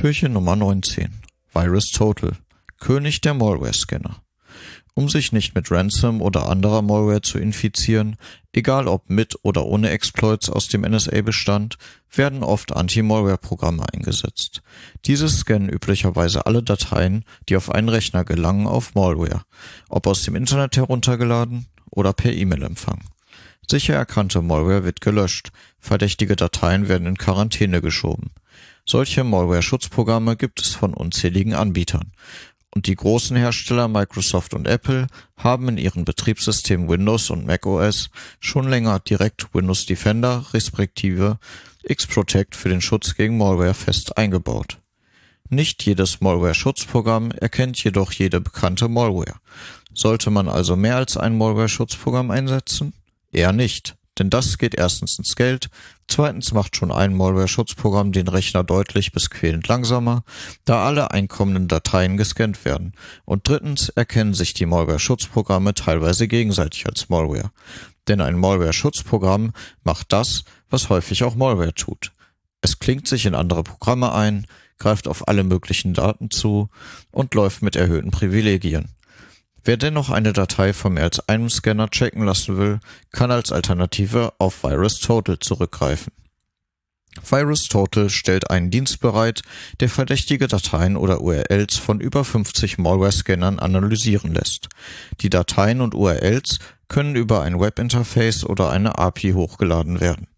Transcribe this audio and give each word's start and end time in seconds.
Türchen 0.00 0.32
Nummer 0.32 0.56
19 0.56 1.22
Virus 1.52 1.90
Total. 1.92 2.36
König 2.78 3.20
der 3.20 3.34
Malware-Scanner 3.34 4.22
um 5.00 5.08
sich 5.08 5.32
nicht 5.32 5.54
mit 5.54 5.70
Ransom 5.70 6.20
oder 6.20 6.46
anderer 6.46 6.82
Malware 6.82 7.22
zu 7.22 7.38
infizieren, 7.38 8.18
egal 8.52 8.86
ob 8.86 9.08
mit 9.08 9.34
oder 9.40 9.64
ohne 9.64 9.88
Exploits 9.88 10.50
aus 10.50 10.68
dem 10.68 10.82
NSA-Bestand, 10.82 11.78
werden 12.12 12.42
oft 12.42 12.76
Anti-Malware-Programme 12.76 13.82
eingesetzt. 13.94 14.60
Diese 15.06 15.30
scannen 15.30 15.70
üblicherweise 15.70 16.44
alle 16.44 16.62
Dateien, 16.62 17.24
die 17.48 17.56
auf 17.56 17.70
einen 17.70 17.88
Rechner 17.88 18.26
gelangen, 18.26 18.66
auf 18.66 18.94
Malware, 18.94 19.40
ob 19.88 20.06
aus 20.06 20.22
dem 20.24 20.36
Internet 20.36 20.76
heruntergeladen 20.76 21.64
oder 21.90 22.12
per 22.12 22.34
E-Mail-Empfang. 22.34 23.00
Sicher 23.66 23.94
erkannte 23.94 24.42
Malware 24.42 24.84
wird 24.84 25.00
gelöscht, 25.00 25.50
verdächtige 25.78 26.36
Dateien 26.36 26.88
werden 26.88 27.06
in 27.06 27.16
Quarantäne 27.16 27.80
geschoben. 27.80 28.32
Solche 28.84 29.24
Malware-Schutzprogramme 29.24 30.36
gibt 30.36 30.60
es 30.60 30.74
von 30.74 30.92
unzähligen 30.92 31.54
Anbietern, 31.54 32.12
und 32.74 32.86
die 32.86 32.94
großen 32.94 33.36
Hersteller 33.36 33.88
Microsoft 33.88 34.54
und 34.54 34.66
Apple 34.66 35.08
haben 35.36 35.68
in 35.68 35.78
ihren 35.78 36.04
Betriebssystemen 36.04 36.88
Windows 36.88 37.30
und 37.30 37.46
macOS 37.46 38.10
schon 38.38 38.68
länger 38.68 39.00
direkt 39.00 39.52
Windows 39.54 39.86
Defender 39.86 40.46
respektive 40.52 41.38
Xprotect 41.92 42.54
für 42.54 42.68
den 42.68 42.80
Schutz 42.80 43.14
gegen 43.16 43.38
Malware 43.38 43.74
fest 43.74 44.16
eingebaut. 44.16 44.78
Nicht 45.48 45.84
jedes 45.84 46.20
Malware-Schutzprogramm 46.20 47.32
erkennt 47.32 47.82
jedoch 47.82 48.12
jede 48.12 48.40
bekannte 48.40 48.88
Malware. 48.88 49.34
Sollte 49.92 50.30
man 50.30 50.48
also 50.48 50.76
mehr 50.76 50.94
als 50.94 51.16
ein 51.16 51.36
Malware-Schutzprogramm 51.36 52.30
einsetzen? 52.30 52.92
Eher 53.32 53.52
nicht. 53.52 53.96
Denn 54.20 54.28
das 54.28 54.58
geht 54.58 54.74
erstens 54.74 55.18
ins 55.18 55.34
Geld, 55.34 55.70
zweitens 56.06 56.52
macht 56.52 56.76
schon 56.76 56.92
ein 56.92 57.16
Malware-Schutzprogramm 57.16 58.12
den 58.12 58.28
Rechner 58.28 58.62
deutlich 58.62 59.12
bis 59.12 59.30
quälend 59.30 59.66
langsamer, 59.66 60.24
da 60.66 60.84
alle 60.84 61.10
einkommenden 61.10 61.68
Dateien 61.68 62.18
gescannt 62.18 62.66
werden, 62.66 62.92
und 63.24 63.48
drittens 63.48 63.88
erkennen 63.88 64.34
sich 64.34 64.52
die 64.52 64.66
Malware-Schutzprogramme 64.66 65.72
teilweise 65.72 66.28
gegenseitig 66.28 66.86
als 66.86 67.08
Malware. 67.08 67.50
Denn 68.08 68.20
ein 68.20 68.38
Malware-Schutzprogramm 68.38 69.52
macht 69.84 70.12
das, 70.12 70.44
was 70.68 70.90
häufig 70.90 71.24
auch 71.24 71.34
Malware 71.34 71.72
tut. 71.72 72.12
Es 72.60 72.78
klingt 72.78 73.08
sich 73.08 73.24
in 73.24 73.34
andere 73.34 73.62
Programme 73.62 74.12
ein, 74.12 74.46
greift 74.76 75.08
auf 75.08 75.28
alle 75.28 75.44
möglichen 75.44 75.94
Daten 75.94 76.30
zu 76.30 76.68
und 77.10 77.34
läuft 77.34 77.62
mit 77.62 77.74
erhöhten 77.74 78.10
Privilegien. 78.10 78.90
Wer 79.64 79.76
dennoch 79.76 80.10
eine 80.10 80.32
Datei 80.32 80.72
von 80.72 80.94
mehr 80.94 81.04
als 81.04 81.28
einem 81.28 81.50
Scanner 81.50 81.90
checken 81.90 82.24
lassen 82.24 82.56
will, 82.56 82.80
kann 83.12 83.30
als 83.30 83.52
Alternative 83.52 84.32
auf 84.38 84.54
VirusTotal 84.54 85.38
zurückgreifen. 85.38 86.12
VirusTotal 87.22 88.08
stellt 88.08 88.50
einen 88.50 88.70
Dienst 88.70 89.00
bereit, 89.00 89.42
der 89.80 89.88
verdächtige 89.88 90.46
Dateien 90.46 90.96
oder 90.96 91.20
URLs 91.20 91.76
von 91.76 92.00
über 92.00 92.24
50 92.24 92.78
Malware-Scannern 92.78 93.58
analysieren 93.58 94.32
lässt. 94.32 94.68
Die 95.20 95.30
Dateien 95.30 95.80
und 95.80 95.94
URLs 95.94 96.60
können 96.88 97.16
über 97.16 97.42
ein 97.42 97.60
Webinterface 97.60 98.44
oder 98.44 98.70
eine 98.70 98.98
API 98.98 99.32
hochgeladen 99.32 100.00
werden. 100.00 100.28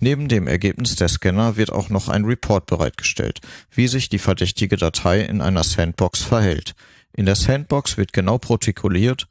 Neben 0.00 0.26
dem 0.26 0.48
Ergebnis 0.48 0.96
der 0.96 1.08
Scanner 1.08 1.56
wird 1.56 1.70
auch 1.70 1.88
noch 1.88 2.08
ein 2.08 2.24
Report 2.24 2.66
bereitgestellt, 2.66 3.40
wie 3.70 3.86
sich 3.86 4.08
die 4.08 4.18
verdächtige 4.18 4.76
Datei 4.76 5.20
in 5.20 5.40
einer 5.40 5.62
Sandbox 5.62 6.22
verhält. 6.22 6.74
In 7.14 7.26
der 7.26 7.36
Sandbox 7.36 7.96
wird 7.96 8.12
genau 8.12 8.38
protokolliert, 8.38 9.28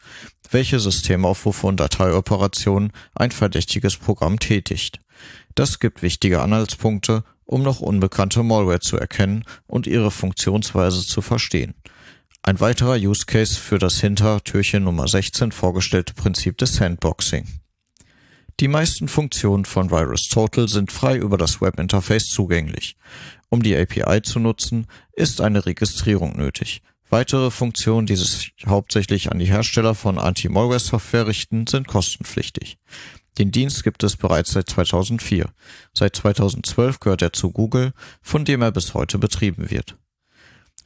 welche 0.51 0.79
Systemaufrufe 0.79 1.67
und 1.67 1.79
Dateioperationen 1.79 2.91
ein 3.15 3.31
verdächtiges 3.31 3.97
Programm 3.97 4.39
tätigt. 4.39 4.99
Das 5.55 5.79
gibt 5.79 6.01
wichtige 6.01 6.41
Anhaltspunkte, 6.41 7.23
um 7.45 7.63
noch 7.63 7.81
unbekannte 7.81 8.43
Malware 8.43 8.79
zu 8.79 8.97
erkennen 8.97 9.43
und 9.67 9.87
ihre 9.87 10.11
Funktionsweise 10.11 11.05
zu 11.05 11.21
verstehen. 11.21 11.73
Ein 12.43 12.59
weiterer 12.59 12.95
Use 12.95 13.25
Case 13.25 13.59
für 13.59 13.77
das 13.77 13.99
hinter 13.99 14.43
Türchen 14.43 14.83
Nummer 14.83 15.07
16 15.07 15.51
vorgestellte 15.51 16.13
Prinzip 16.13 16.57
des 16.57 16.75
Sandboxing. 16.75 17.45
Die 18.59 18.67
meisten 18.67 19.07
Funktionen 19.07 19.65
von 19.65 19.89
VirusTotal 19.89 20.67
sind 20.67 20.91
frei 20.91 21.17
über 21.17 21.37
das 21.37 21.61
Webinterface 21.61 22.27
zugänglich. 22.27 22.95
Um 23.49 23.63
die 23.63 23.75
API 23.75 24.21
zu 24.21 24.39
nutzen, 24.39 24.87
ist 25.13 25.41
eine 25.41 25.65
Registrierung 25.65 26.37
nötig. 26.37 26.81
Weitere 27.11 27.51
Funktionen, 27.51 28.07
die 28.07 28.15
sich 28.15 28.53
hauptsächlich 28.65 29.33
an 29.33 29.37
die 29.37 29.45
Hersteller 29.45 29.95
von 29.95 30.17
Anti-Malware-Software 30.17 31.27
richten, 31.27 31.67
sind 31.67 31.85
kostenpflichtig. 31.85 32.77
Den 33.37 33.51
Dienst 33.51 33.83
gibt 33.83 34.03
es 34.03 34.15
bereits 34.15 34.51
seit 34.51 34.69
2004. 34.69 35.49
Seit 35.93 36.15
2012 36.15 37.01
gehört 37.01 37.21
er 37.21 37.33
zu 37.33 37.51
Google, 37.51 37.91
von 38.21 38.45
dem 38.45 38.61
er 38.61 38.71
bis 38.71 38.93
heute 38.93 39.19
betrieben 39.19 39.69
wird. 39.69 39.97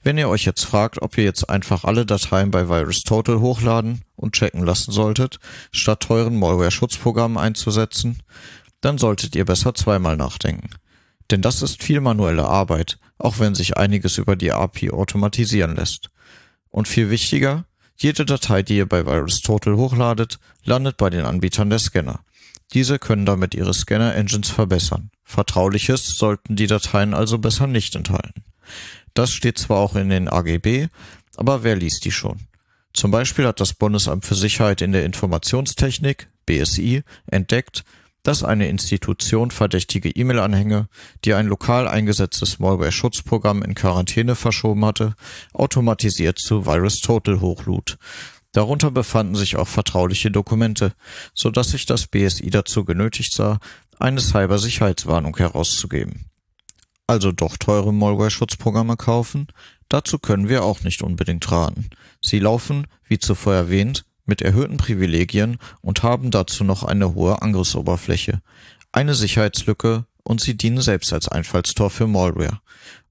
Wenn 0.01 0.17
ihr 0.17 0.27
euch 0.27 0.45
jetzt 0.45 0.63
fragt, 0.65 0.99
ob 1.03 1.15
ihr 1.15 1.23
jetzt 1.23 1.47
einfach 1.47 1.83
alle 1.83 2.07
Dateien 2.07 2.49
bei 2.49 2.69
VirusTotal 2.69 3.39
hochladen 3.39 4.01
und 4.15 4.33
checken 4.33 4.65
lassen 4.65 4.91
solltet, 4.91 5.37
statt 5.71 5.99
teuren 5.99 6.39
Malware-Schutzprogrammen 6.39 7.37
einzusetzen, 7.37 8.23
dann 8.81 8.97
solltet 8.97 9.35
ihr 9.35 9.45
besser 9.45 9.75
zweimal 9.75 10.17
nachdenken. 10.17 10.71
Denn 11.31 11.41
das 11.41 11.61
ist 11.61 11.83
viel 11.83 12.01
manuelle 12.01 12.47
Arbeit, 12.47 12.99
auch 13.17 13.39
wenn 13.39 13.55
sich 13.55 13.77
einiges 13.77 14.17
über 14.17 14.35
die 14.35 14.51
API 14.51 14.91
automatisieren 14.91 15.75
lässt. 15.75 16.09
Und 16.69 16.87
viel 16.87 17.09
wichtiger, 17.09 17.65
jede 17.97 18.25
Datei, 18.25 18.61
die 18.61 18.77
ihr 18.77 18.85
bei 18.87 19.05
VirusTotal 19.05 19.75
hochladet, 19.75 20.39
landet 20.63 20.97
bei 20.97 21.09
den 21.09 21.25
Anbietern 21.25 21.69
der 21.69 21.79
Scanner. 21.79 22.19
Diese 22.73 22.99
können 22.99 23.25
damit 23.25 23.55
ihre 23.55 23.73
Scanner-Engines 23.73 24.49
verbessern. 24.49 25.11
Vertrauliches 25.23 26.17
sollten 26.17 26.55
die 26.55 26.67
Dateien 26.67 27.13
also 27.13 27.37
besser 27.37 27.67
nicht 27.67 27.95
enthalten. 27.95 28.43
Das 29.13 29.31
steht 29.31 29.57
zwar 29.57 29.77
auch 29.77 29.95
in 29.95 30.09
den 30.09 30.27
AGB, 30.27 30.87
aber 31.37 31.63
wer 31.63 31.75
liest 31.75 32.05
die 32.05 32.11
schon? 32.11 32.39
Zum 32.93 33.11
Beispiel 33.11 33.45
hat 33.45 33.59
das 33.59 33.73
Bundesamt 33.73 34.25
für 34.25 34.35
Sicherheit 34.35 34.81
in 34.81 34.91
der 34.91 35.05
Informationstechnik, 35.05 36.29
BSI, 36.45 37.03
entdeckt, 37.27 37.83
dass 38.25 38.43
eine 38.43 38.67
Institution 38.67 39.51
verdächtige 39.51 40.09
E-Mail-Anhänge, 40.09 40.89
die 41.23 41.35
ein 41.35 41.45
lokal 41.45 41.87
eingesetztes 41.87 42.57
Malware-Schutzprogramm 42.57 43.61
in 43.61 43.75
Quarantäne 43.75 44.33
verschoben 44.33 44.83
hatte, 44.83 45.13
automatisiert 45.53 46.39
zu 46.39 46.65
VirusTotal 46.65 47.39
hochlud. 47.39 47.99
Darunter 48.51 48.89
befanden 48.89 49.35
sich 49.35 49.57
auch 49.57 49.67
vertrauliche 49.67 50.31
Dokumente, 50.31 50.93
so 51.35 51.51
dass 51.51 51.69
sich 51.69 51.85
das 51.85 52.07
BSI 52.07 52.49
dazu 52.49 52.83
genötigt 52.83 53.31
sah, 53.31 53.59
eine 53.99 54.21
Cybersicherheitswarnung 54.21 55.37
herauszugeben. 55.37 56.25
Also 57.05 57.31
doch 57.31 57.57
teure 57.57 57.93
Malware-Schutzprogramme 57.93 58.97
kaufen? 58.97 59.47
Dazu 59.87 60.17
können 60.17 60.49
wir 60.49 60.63
auch 60.63 60.81
nicht 60.81 61.03
unbedingt 61.03 61.51
raten. 61.51 61.91
Sie 62.21 62.39
laufen, 62.39 62.87
wie 63.07 63.19
zuvor 63.19 63.53
erwähnt, 63.53 64.03
mit 64.25 64.41
erhöhten 64.41 64.77
Privilegien 64.77 65.57
und 65.81 66.03
haben 66.03 66.31
dazu 66.31 66.63
noch 66.63 66.83
eine 66.83 67.13
hohe 67.13 67.41
Angriffsoberfläche, 67.41 68.41
eine 68.91 69.13
Sicherheitslücke 69.13 70.05
und 70.23 70.41
sie 70.41 70.55
dienen 70.55 70.81
selbst 70.81 71.13
als 71.13 71.27
Einfallstor 71.27 71.89
für 71.89 72.07
Malware. 72.07 72.59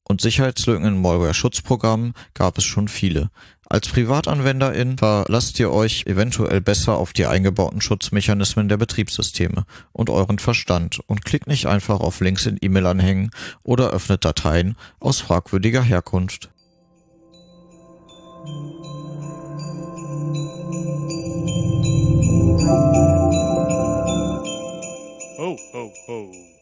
Und 0.07 0.21
Sicherheitslücken 0.21 0.87
in 0.87 1.01
Malware-Schutzprogrammen 1.01 2.13
gab 2.35 2.59
es 2.59 2.65
schon 2.65 2.89
viele. 2.89 3.31
Als 3.67 3.89
Privatanwenderin 3.89 4.99
verlasst 4.99 5.59
ihr 5.59 5.71
euch 5.71 6.05
eventuell 6.07 6.61
besser 6.61 6.99
auf 6.99 7.15
die 7.15 7.25
eingebauten 7.25 7.81
Schutzmechanismen 7.81 8.69
der 8.69 8.77
Betriebssysteme 8.77 9.65
und 9.93 10.11
euren 10.11 10.39
Verstand 10.39 11.01
und 11.07 11.25
klickt 11.25 11.47
nicht 11.47 11.67
einfach 11.67 12.01
auf 12.01 12.21
Links 12.21 12.45
in 12.45 12.59
E-Mail-Anhängen 12.61 13.31
oder 13.63 13.91
öffnet 13.91 14.25
Dateien 14.25 14.77
aus 15.01 15.21
fragwürdiger 15.21 15.83
Herkunft. 15.83 16.51
Ho, 25.37 25.57
ho, 25.73 25.93
ho. 26.07 26.54